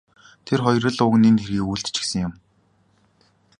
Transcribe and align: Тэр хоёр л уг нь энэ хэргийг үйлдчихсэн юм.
Тэр 0.45 0.59
хоёр 0.65 0.83
л 0.95 0.99
уг 1.05 1.13
нь 1.17 1.27
энэ 1.29 1.41
хэргийг 1.43 1.67
үйлдчихсэн 1.69 2.19
юм. 2.27 2.33